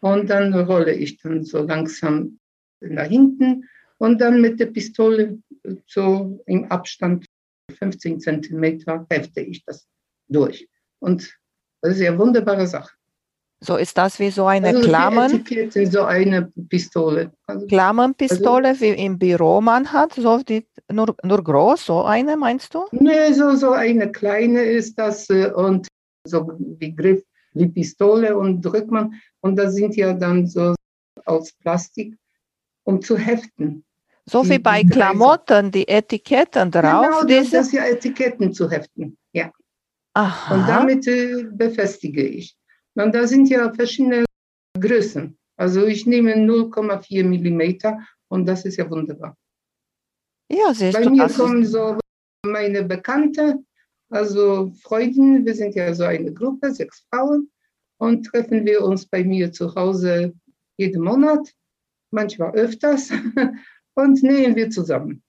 [0.00, 2.38] Und dann rolle ich dann so langsam
[2.80, 5.38] nach hinten und dann mit der Pistole
[5.86, 7.26] so im Abstand
[7.78, 9.86] 15 Zentimeter hefte ich das
[10.28, 10.68] durch.
[10.98, 11.34] Und
[11.80, 12.94] das ist ja eine wunderbare Sache.
[13.64, 17.32] So ist das wie so eine Also Klammern, Etikette, so eine Pistole.
[17.46, 22.74] Also Klammernpistole, wie im Büro man hat, so die, nur, nur groß, so eine meinst
[22.74, 22.84] du?
[22.92, 25.86] Nee, so, so eine kleine ist das äh, und
[26.26, 27.22] so wie Griff,
[27.54, 29.14] wie Pistole und drückt man.
[29.40, 30.74] Und das sind ja dann so
[31.24, 32.14] aus Plastik,
[32.84, 33.82] um zu heften.
[34.26, 34.90] So Die- wie bei die.
[34.90, 37.04] Klamotten, die Etiketten drauf.
[37.06, 39.16] genau, das, diese, das ja Etiketten zu heften.
[39.32, 39.50] Ja.
[40.14, 42.54] aha, Und damit äh, befestige ich.
[42.94, 44.24] Und da sind ja verschiedene
[44.78, 45.36] Größen.
[45.56, 49.36] Also ich nehme 0,4 Millimeter und das ist ja wunderbar.
[50.50, 51.98] ja, siehst Bei du, mir kommen so
[52.44, 53.64] meine Bekannte,
[54.10, 57.50] also Freundinnen, wir sind ja so eine Gruppe, sechs Frauen,
[57.98, 60.34] und treffen wir uns bei mir zu Hause
[60.76, 61.52] jeden Monat,
[62.10, 63.10] manchmal öfters,
[63.94, 65.22] und nähen wir zusammen.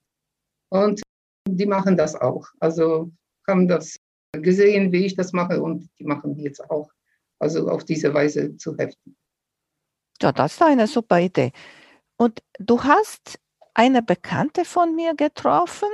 [0.70, 1.02] Und
[1.48, 2.48] die machen das auch.
[2.60, 3.12] Also
[3.48, 3.98] haben das
[4.34, 6.92] gesehen, wie ich das mache, und die machen die jetzt auch.
[7.40, 9.16] Also auf diese Weise zu heften.
[10.22, 11.52] ja, das ist eine super Idee.
[12.18, 13.40] Und du hast
[13.74, 15.90] eine Bekannte von mir getroffen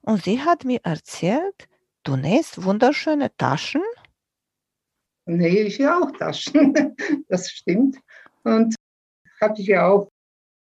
[0.00, 1.68] und sie hat mir erzählt,
[2.02, 3.82] du nähst wunderschöne Taschen.
[5.26, 6.74] nähe ich ja auch Taschen.
[7.28, 7.98] Das stimmt.
[8.44, 8.74] Und
[9.40, 10.08] habe ich ja auch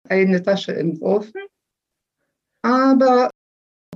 [0.08, 1.40] eine Tasche entworfen.
[2.62, 3.30] Aber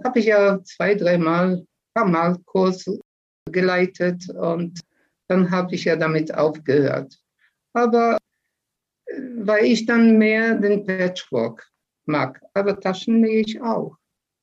[0.04, 2.84] habe ich ja zwei, dreimal, paar Mal Kurs
[3.50, 4.80] geleitet und
[5.28, 7.18] dann habe ich ja damit aufgehört.
[7.72, 8.18] Aber
[9.06, 11.70] äh, weil ich dann mehr den Patchwork
[12.06, 12.40] mag.
[12.54, 13.96] Aber Taschen nähe ich auch.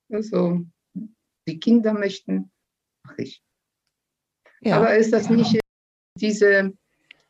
[0.09, 0.65] Also
[1.47, 2.51] die Kinder möchten,
[3.03, 3.43] mache ich.
[4.61, 5.59] Ja, Aber ist das nicht
[6.17, 6.73] diese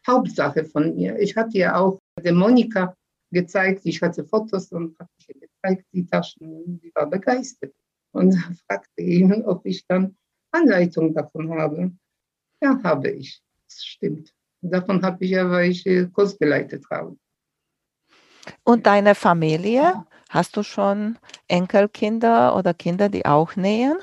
[0.08, 1.18] Hauptsache von mir?
[1.20, 2.96] Ich hatte ja auch der Monika
[3.32, 7.74] gezeigt, ich hatte Fotos und habe ihr gezeigt, die Taschen, die war begeistert
[8.14, 8.34] und
[8.68, 10.16] fragte ihn, ob ich dann
[10.52, 11.92] Anleitung davon habe.
[12.62, 13.42] Ja, habe ich.
[13.76, 14.34] Das stimmt.
[14.62, 17.18] Davon habe ich ja, weil ich äh, Kurs geleitet habe.
[18.64, 20.06] und deine Familie?
[20.30, 21.18] Hast du schon
[21.50, 23.98] Enkelkinder oder Kinder, die auch nähen?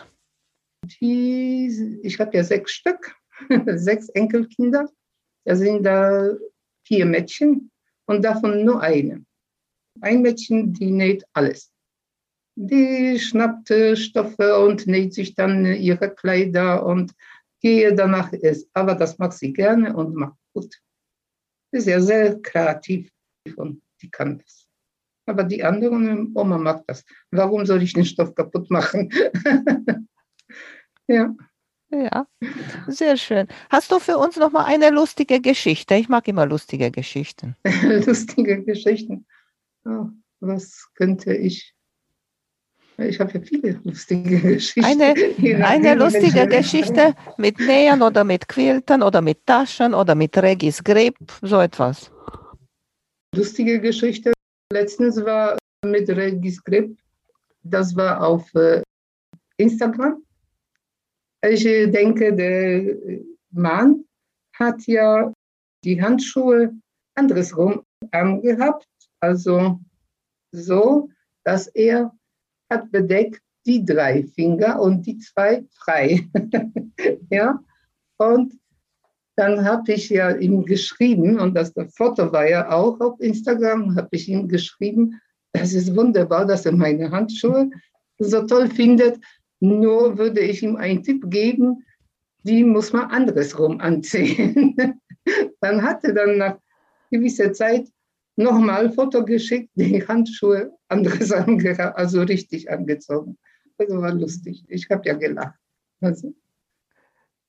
[1.01, 3.17] Die, ich habe ja sechs Stück,
[3.67, 4.91] sechs Enkelkinder.
[5.47, 6.35] Da sind da
[6.87, 7.71] vier Mädchen
[8.05, 9.25] und davon nur eine.
[10.03, 11.73] Ein Mädchen, die näht alles.
[12.57, 17.15] Die schnappt äh, Stoffe und näht sich dann ihre Kleider und
[17.63, 18.69] gehe danach ist.
[18.75, 20.75] Aber das macht sie gerne und macht gut.
[21.71, 23.11] Ist ja sehr kreativ
[23.57, 24.69] und die kann das.
[25.27, 27.05] Aber die anderen, Oma macht das.
[27.31, 29.09] Warum soll ich den Stoff kaputt machen?
[31.07, 31.35] ja.
[31.91, 32.27] Ja,
[32.89, 33.49] sehr schön.
[33.69, 35.95] Hast du für uns noch mal eine lustige Geschichte?
[35.95, 37.55] Ich mag immer lustige Geschichten.
[37.83, 39.27] lustige Geschichten.
[39.85, 41.75] Ja, was könnte ich?
[42.99, 44.85] Ich habe ja viele lustige Geschichten.
[44.85, 45.15] Eine,
[45.65, 51.17] eine lustige Geschichte mit Nähen oder mit Quilten oder mit Taschen oder mit Regis Grip,
[51.41, 52.11] so etwas.
[53.35, 54.33] Lustige Geschichte.
[54.73, 56.97] Letztens war mit Regis Grip.
[57.63, 58.83] Das war auf äh,
[59.57, 60.23] Instagram.
[61.45, 62.97] Ich äh, denke, der
[63.51, 64.05] Mann
[64.55, 65.33] hat ja
[65.85, 66.73] die Handschuhe
[67.15, 68.87] andersrum angehabt.
[69.21, 69.81] Also
[70.53, 71.09] so,
[71.45, 72.13] dass er
[72.73, 76.29] hat bedeckt die drei Finger und die zwei frei.
[77.31, 77.61] ja,
[78.19, 78.55] und
[79.37, 84.09] dann habe ich ja ihm geschrieben, und das, Foto war ja auch auf Instagram, habe
[84.13, 85.21] ich ihm geschrieben,
[85.53, 87.71] es ist wunderbar, dass er meine Handschuhe
[88.19, 89.19] so toll findet.
[89.61, 91.85] Nur würde ich ihm einen Tipp geben,
[92.43, 94.77] die muss man andersrum anziehen.
[95.61, 96.59] dann hat er dann nach
[97.11, 97.89] gewisser Zeit
[98.37, 103.39] nochmal Foto geschickt, die Handschuhe anderes also richtig angezogen.
[103.79, 104.65] Also war lustig.
[104.69, 105.59] Ich habe ja gelacht.
[106.01, 106.35] Also.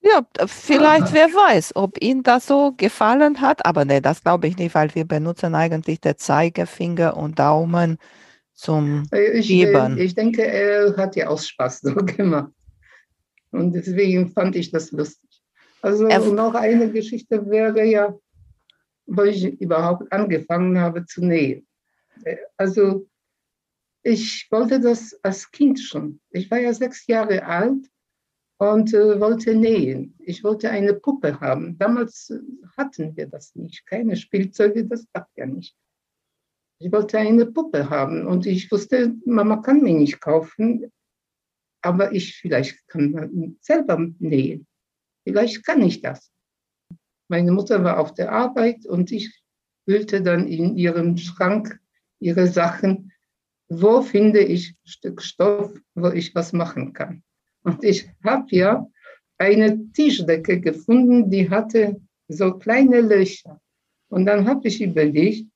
[0.02, 3.66] Ja, vielleicht, wer weiß, ob Ihnen das so gefallen hat.
[3.66, 7.98] Aber nee, das glaube ich nicht, weil wir benutzen eigentlich den Zeigefinger und Daumen
[8.54, 9.98] zum ich, Geben.
[9.98, 12.52] Ich denke, er hat ja auch Spaß so gemacht.
[13.52, 15.30] Und deswegen fand ich das lustig.
[15.82, 18.14] Also er, noch eine Geschichte wäre ja,
[19.06, 21.68] wo ich überhaupt angefangen habe zu nähen.
[22.58, 23.08] Also
[24.04, 26.20] ich wollte das als Kind schon.
[26.30, 27.90] Ich war ja sechs Jahre alt
[28.58, 30.16] und äh, wollte nähen.
[30.20, 31.78] Ich wollte eine Puppe haben.
[31.78, 32.40] Damals äh,
[32.78, 33.86] hatten wir das nicht.
[33.86, 35.76] Keine Spielzeuge, das gab ja nicht.
[36.80, 40.92] Ich wollte eine Puppe haben und ich wusste, Mama kann mir nicht kaufen,
[41.82, 44.68] aber ich vielleicht kann selber nähen.
[45.24, 46.33] Vielleicht kann ich das.
[47.34, 49.34] Meine Mutter war auf der Arbeit und ich
[49.88, 51.80] wühlte dann in ihrem Schrank
[52.20, 53.12] ihre Sachen.
[53.70, 57.24] Wo finde ich Stück Stoff, wo ich was machen kann?
[57.64, 58.88] Und ich habe ja
[59.40, 63.60] eine Tischdecke gefunden, die hatte so kleine Löcher.
[64.10, 65.48] Und dann habe ich überlegt,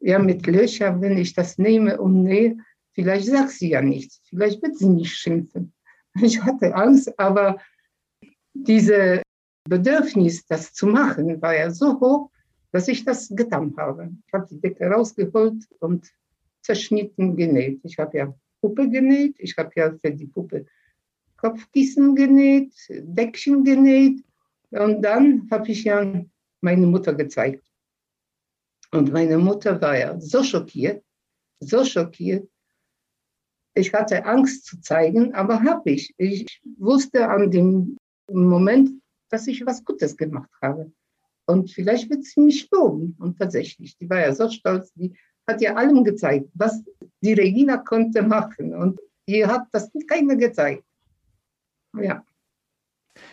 [0.00, 2.56] ja, mit Löchern, wenn ich das nehme und nähe,
[2.94, 5.74] vielleicht sagt sie ja nichts, vielleicht wird sie nicht schimpfen.
[6.22, 7.60] Ich hatte Angst, aber
[8.54, 9.20] diese
[9.68, 12.30] Bedürfnis, das zu machen, war ja so hoch,
[12.72, 14.10] dass ich das getan habe.
[14.26, 16.12] Ich habe die Decke rausgeholt und
[16.62, 17.80] zerschnitten genäht.
[17.84, 20.66] Ich habe ja Puppe genäht, ich habe ja für die Puppe
[21.36, 24.24] Kopfkissen genäht, Deckchen genäht.
[24.70, 26.24] Und dann habe ich ja
[26.60, 27.64] meine Mutter gezeigt.
[28.90, 31.04] Und meine Mutter war ja so schockiert,
[31.60, 32.48] so schockiert.
[33.74, 36.14] Ich hatte Angst zu zeigen, aber habe ich.
[36.16, 37.96] Ich wusste an dem
[38.30, 40.92] Moment, dass ich was Gutes gemacht habe.
[41.46, 43.16] Und vielleicht wird sie mich loben.
[43.18, 45.16] Und tatsächlich, die war ja so stolz, die
[45.48, 46.82] hat ja allem gezeigt, was
[47.20, 48.74] die Regina konnte machen.
[48.74, 50.84] Und ihr hat das keiner gezeigt.
[51.94, 52.24] Ja.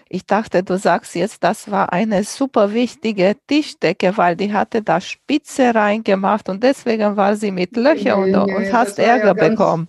[0.08, 5.02] Ich dachte, du sagst jetzt, das war eine super wichtige Tischdecke, weil die hatte da
[5.02, 9.34] Spitze reingemacht und deswegen war sie mit Löchern nee, und, nee, und hast Ärger ja
[9.34, 9.88] ganz, bekommen.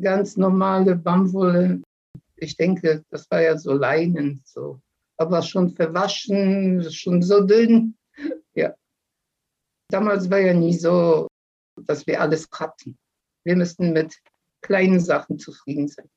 [0.00, 1.82] Ganz normale Baumwolle.
[2.36, 4.80] Ich denke, das war ja so Leinen, so.
[5.16, 7.96] Aber schon verwaschen, schon so dünn.
[8.54, 8.74] Ja.
[9.88, 11.28] Damals war ja nie so,
[11.80, 12.98] dass wir alles hatten.
[13.44, 14.16] Wir müssten mit
[14.62, 16.08] kleinen Sachen zufrieden sein.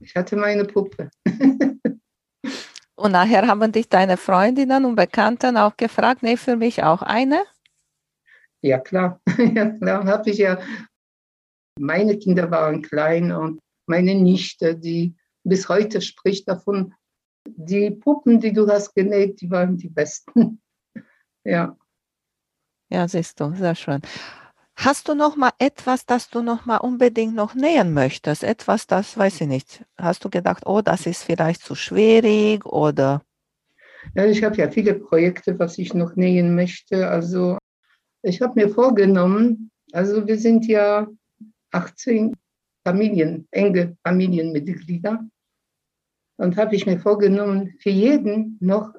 [0.00, 1.10] Ich hatte meine Puppe.
[2.96, 7.44] und nachher haben dich deine Freundinnen und Bekannten auch gefragt, nee, für mich auch eine?
[8.60, 9.20] Ja, klar.
[9.38, 10.60] ja, klar, habe ich ja.
[11.78, 16.94] Meine Kinder waren klein und meine Nichte, die bis heute spricht davon,
[17.46, 20.60] die Puppen, die du hast genäht, die waren die besten.
[21.44, 21.76] ja.
[22.90, 24.02] Ja, siehst du, sehr schön.
[24.76, 28.42] Hast du noch mal etwas, das du noch mal unbedingt noch nähen möchtest?
[28.42, 29.84] Etwas, das weiß ich nicht.
[29.96, 33.22] Hast du gedacht, oh, das ist vielleicht zu schwierig oder?
[34.14, 37.08] Ja, ich habe ja viele Projekte, was ich noch nähen möchte.
[37.08, 37.58] Also
[38.22, 41.06] ich habe mir vorgenommen, also wir sind ja
[41.70, 42.34] 18
[42.84, 45.24] Familien, enge Familienmitglieder.
[46.36, 48.94] Und habe ich mir vorgenommen, für jeden noch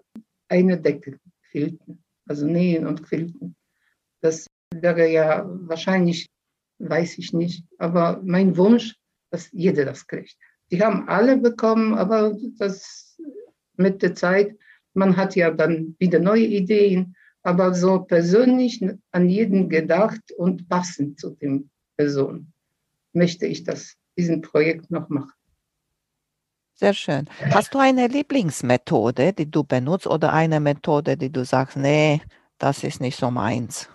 [0.47, 1.19] eine Decke
[1.49, 3.55] quilten, also nähen und quilten.
[4.21, 6.29] Das wäre ja wahrscheinlich,
[6.79, 8.95] weiß ich nicht, aber mein Wunsch,
[9.31, 10.37] dass jeder das kriegt.
[10.71, 13.17] Die haben alle bekommen, aber das
[13.75, 14.55] mit der Zeit,
[14.93, 21.19] man hat ja dann wieder neue Ideen, aber so persönlich an jeden gedacht und passend
[21.19, 22.53] zu den Personen
[23.11, 25.33] möchte ich das, diesen Projekt noch machen.
[26.75, 27.29] Sehr schön.
[27.51, 32.21] Hast du eine Lieblingsmethode, die du benutzt oder eine Methode, die du sagst, nee,
[32.57, 33.89] das ist nicht so meins?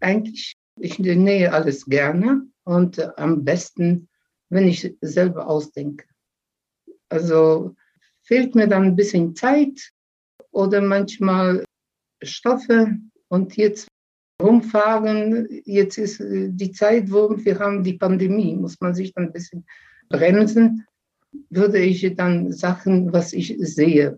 [0.00, 4.08] eigentlich, ich nähe alles gerne und äh, am besten,
[4.50, 6.06] wenn ich selber ausdenke.
[7.08, 7.74] Also
[8.22, 9.92] fehlt mir dann ein bisschen Zeit
[10.50, 11.64] oder manchmal
[12.22, 12.96] Stoffe
[13.28, 13.88] und jetzt
[14.42, 15.48] rumfahren.
[15.64, 19.32] Jetzt ist äh, die Zeit, wo wir haben die Pandemie, muss man sich dann ein
[19.32, 19.64] bisschen
[20.08, 20.84] bremsen.
[21.50, 24.16] Würde ich dann Sachen, was ich sehe,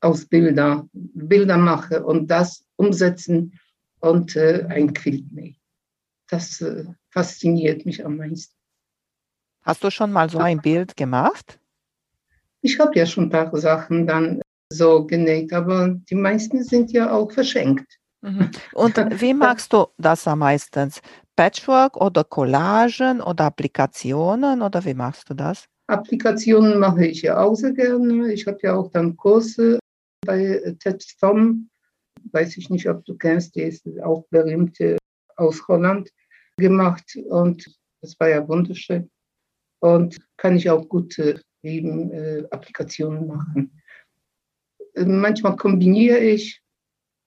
[0.00, 3.58] aus Bilder, Bilder mache und das umsetzen
[4.00, 5.56] und äh, ein Quilt nähen.
[6.28, 8.54] das äh, fasziniert mich am meisten.
[9.62, 11.58] Hast du schon mal so ein Bild gemacht?
[12.60, 17.10] Ich habe ja schon ein paar Sachen dann so genäht, aber die meisten sind ja
[17.10, 17.98] auch verschenkt.
[18.20, 18.50] Mhm.
[18.72, 20.92] Und wie magst du das am meisten?
[21.36, 25.68] Patchwork oder Collagen oder Applikationen oder wie machst du das?
[25.88, 28.32] Applikationen mache ich ja auch sehr gerne.
[28.32, 29.78] Ich habe ja auch dann Kurse
[30.24, 31.70] bei Ted Tom.
[32.30, 34.78] Weiß ich nicht, ob du kennst, die ist auch berühmt
[35.36, 36.10] aus Holland
[36.58, 37.64] gemacht und
[38.02, 39.10] das war ja wunderschön.
[39.80, 43.80] Und kann ich auch gute eben äh, Applikationen machen.
[44.94, 46.60] Manchmal kombiniere ich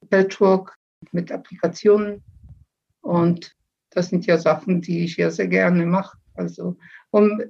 [0.10, 0.76] Patchwork
[1.12, 2.24] mit Applikationen
[3.02, 3.56] und
[3.90, 6.18] das sind ja Sachen, die ich ja sehr gerne mache.
[6.36, 6.78] Also
[7.12, 7.42] um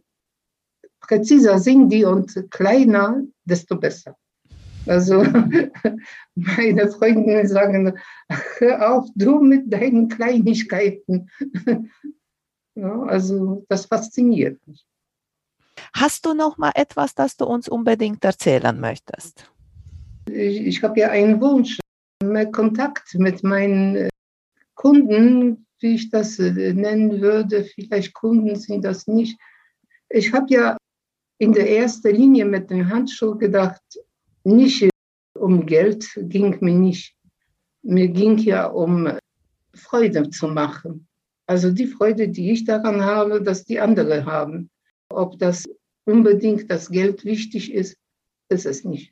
[1.01, 4.15] präziser sind die und kleiner, desto besser.
[4.87, 5.23] Also
[6.35, 7.93] meine Freundinnen sagen,
[8.57, 11.29] hör auf, du mit deinen Kleinigkeiten.
[12.73, 14.85] Ja, also das fasziniert mich.
[15.93, 19.51] Hast du noch mal etwas, das du uns unbedingt erzählen möchtest?
[20.29, 21.79] Ich, ich habe ja einen Wunsch,
[22.23, 24.09] mehr Kontakt mit meinen
[24.75, 27.65] Kunden, wie ich das äh, nennen würde.
[27.65, 29.37] Vielleicht Kunden sind das nicht.
[30.09, 30.77] Ich habe ja
[31.41, 33.81] in der ersten Linie mit den Handschuhen gedacht,
[34.43, 34.87] nicht
[35.33, 37.15] um Geld ging mir nicht.
[37.81, 39.17] Mir ging ja um
[39.73, 41.07] Freude zu machen.
[41.47, 44.69] Also die Freude, die ich daran habe, dass die andere haben.
[45.09, 45.67] Ob das
[46.05, 47.97] unbedingt das Geld wichtig ist,
[48.49, 49.11] ist es nicht.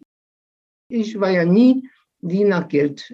[0.88, 1.90] Ich war ja nie,
[2.22, 3.12] die nach Geld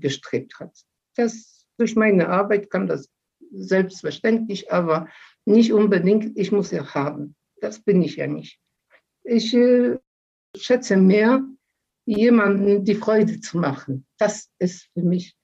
[0.00, 0.72] gestrebt hat.
[1.16, 3.08] Das, durch meine Arbeit kam das
[3.50, 5.08] selbstverständlich, aber
[5.46, 7.34] nicht unbedingt, ich muss ja haben.
[7.62, 8.58] Das bin ich ja nicht.
[9.22, 9.96] Ich äh,
[10.56, 11.42] schätze mehr,
[12.04, 14.04] jemandem die Freude zu machen.
[14.18, 15.36] Das ist für mich,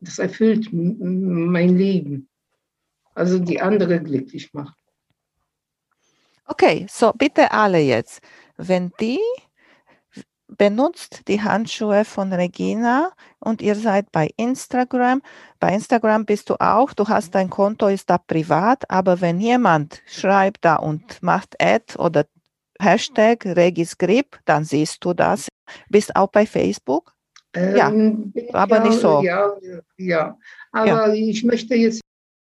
[0.00, 2.28] das erfüllt mein Leben.
[3.14, 4.74] Also die andere glücklich machen.
[6.44, 8.20] Okay, so bitte alle jetzt.
[8.58, 9.18] Wenn die
[10.58, 15.22] benutzt die Handschuhe von Regina und ihr seid bei Instagram.
[15.60, 20.02] Bei Instagram bist du auch, du hast dein Konto, ist da privat, aber wenn jemand
[20.06, 22.26] schreibt da und macht Ad oder
[22.80, 25.48] Hashtag Regisgrip, dann siehst du das.
[25.88, 27.14] Bist auch bei Facebook?
[27.54, 29.22] Ähm, ja, aber ja, nicht so.
[29.22, 29.56] Ja,
[29.96, 30.38] ja.
[30.72, 31.12] aber ja.
[31.12, 32.00] ich möchte jetzt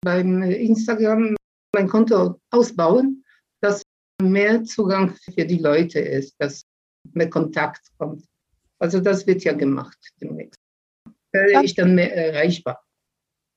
[0.02, 1.36] beim Instagram
[1.74, 3.24] mein Konto ausbauen,
[3.60, 3.82] dass
[4.20, 6.62] mehr Zugang für die Leute ist, dass
[7.12, 8.24] mehr Kontakt kommt.
[8.78, 10.60] Also das wird ja gemacht demnächst.
[11.32, 12.82] Werde ich dann mehr erreichbar.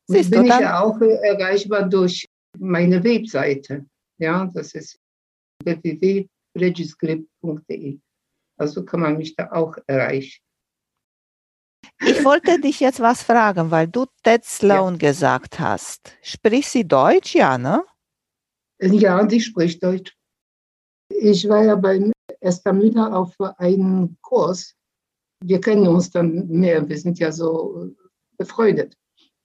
[0.08, 2.26] Siehst bin ich ja auch erreichbar durch
[2.60, 3.86] meine Webseite.
[4.18, 5.00] Ja, das ist
[5.64, 8.00] www.regiscript.de.
[8.58, 10.44] Also kann man mich da auch erreichen.
[12.06, 15.10] Ich wollte dich jetzt was fragen, weil du Ted Sloan ja.
[15.10, 16.16] gesagt hast.
[16.22, 17.84] Spricht sie Deutsch, ja, ne?
[18.80, 20.16] Ja, die spricht Deutsch.
[21.10, 22.12] Ich war ja beim
[22.44, 24.76] Esther Müller auf einen Kurs.
[25.44, 27.91] Wir kennen uns dann mehr, wir sind ja so
[28.38, 28.96] befreundet.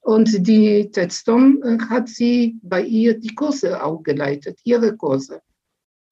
[0.00, 5.42] Und die Ted Stone äh, hat sie bei ihr die Kurse auch geleitet, ihre Kurse.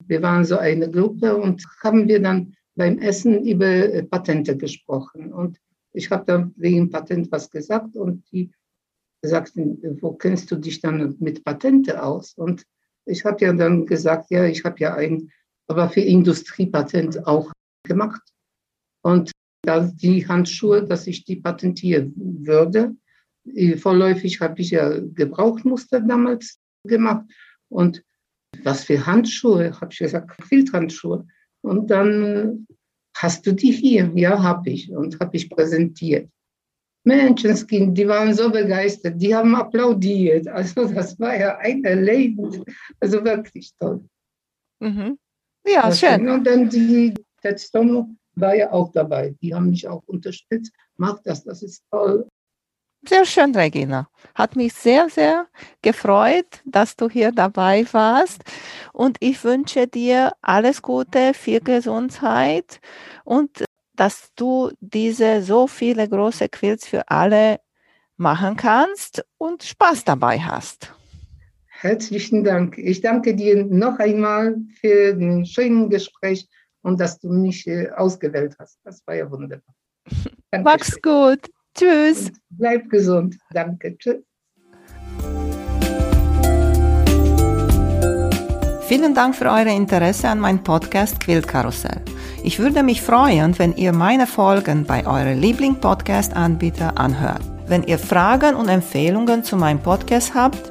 [0.04, 5.32] Wir waren so eine Gruppe und haben wir dann beim Essen über äh, Patente gesprochen.
[5.32, 5.58] Und
[5.92, 8.50] ich habe dann wegen Patent was gesagt und die
[9.22, 12.34] sagten, wo kennst du dich dann mit Patente aus?
[12.34, 12.64] Und
[13.06, 15.30] ich habe ja dann gesagt, ja, ich habe ja ein
[15.68, 17.52] aber für Industriepatent auch
[17.84, 18.22] gemacht.
[19.02, 22.94] Und da die Handschuhe, dass ich die patentieren würde,
[23.78, 27.24] vorläufig habe ich ja Gebrauchmuster damals gemacht.
[27.68, 28.02] Und
[28.62, 31.26] was für Handschuhe, habe ich gesagt, Filthandschuhe.
[31.62, 32.66] Und dann
[33.16, 34.10] hast du die hier?
[34.14, 34.90] Ja, habe ich.
[34.90, 36.30] Und habe ich präsentiert.
[37.04, 40.48] Menschenskind, die waren so begeistert, die haben applaudiert.
[40.48, 42.64] Also das war ja ein Erleben,
[42.98, 44.04] also wirklich toll.
[44.80, 45.16] Mhm.
[45.66, 46.28] Ja, schön.
[46.28, 49.34] Und dann die Tetztono war ja auch dabei.
[49.40, 50.72] Die haben mich auch unterstützt.
[50.96, 52.28] Mag das, das ist toll.
[53.08, 54.08] Sehr schön, Regina.
[54.34, 55.46] Hat mich sehr, sehr
[55.82, 58.42] gefreut, dass du hier dabei warst.
[58.92, 62.80] Und ich wünsche dir alles Gute, viel Gesundheit
[63.24, 63.64] und
[63.94, 67.60] dass du diese so viele große Quills für alle
[68.16, 70.95] machen kannst und Spaß dabei hast.
[71.80, 72.78] Herzlichen Dank.
[72.78, 76.48] Ich danke dir noch einmal für den schönen Gespräch
[76.82, 78.78] und dass du mich äh, ausgewählt hast.
[78.82, 79.74] Das war ja wunderbar.
[80.50, 80.62] Dankeschön.
[80.62, 81.40] Mach's gut.
[81.76, 82.30] Tschüss.
[82.30, 83.36] Und bleib gesund.
[83.50, 83.94] Danke.
[83.98, 84.22] Tschüss.
[88.88, 92.00] Vielen Dank für euer Interesse an meinem Podcast Quillkarussell.
[92.42, 97.42] Ich würde mich freuen, wenn ihr meine Folgen bei eurem Liebling-Podcast-Anbieter anhört.
[97.66, 100.70] Wenn ihr Fragen und Empfehlungen zu meinem Podcast habt,